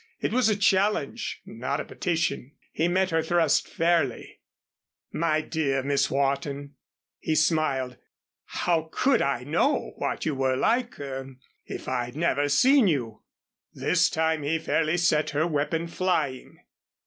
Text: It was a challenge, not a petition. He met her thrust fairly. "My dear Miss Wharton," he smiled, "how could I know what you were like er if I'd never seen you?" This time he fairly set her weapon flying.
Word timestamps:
It 0.19 0.33
was 0.33 0.49
a 0.49 0.55
challenge, 0.55 1.43
not 1.45 1.79
a 1.79 1.85
petition. 1.85 2.53
He 2.71 2.87
met 2.87 3.11
her 3.11 3.21
thrust 3.21 3.67
fairly. 3.69 4.39
"My 5.11 5.41
dear 5.41 5.83
Miss 5.83 6.09
Wharton," 6.09 6.73
he 7.19 7.35
smiled, 7.35 7.97
"how 8.45 8.89
could 8.91 9.21
I 9.21 9.43
know 9.43 9.93
what 9.97 10.25
you 10.25 10.33
were 10.33 10.55
like 10.57 10.99
er 10.99 11.35
if 11.67 11.87
I'd 11.87 12.15
never 12.15 12.49
seen 12.49 12.87
you?" 12.87 13.21
This 13.75 14.09
time 14.09 14.41
he 14.41 14.57
fairly 14.57 14.97
set 14.97 15.29
her 15.37 15.45
weapon 15.45 15.85
flying. 15.85 16.57